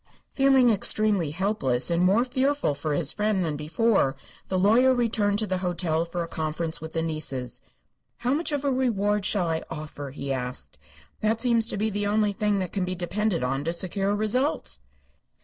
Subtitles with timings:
[0.31, 4.15] Feeling extremely helpless and more fearful for his friend than before,
[4.47, 7.61] the lawyer returned to the hotel for a conference with the nieces.
[8.17, 10.79] "How much of a reward shall I offer?" he asked.
[11.19, 14.79] "That seems to be the only thing that can be depended upon to secure results."